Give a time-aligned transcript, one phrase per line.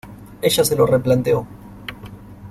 [0.41, 1.45] Ella se lo replanteó.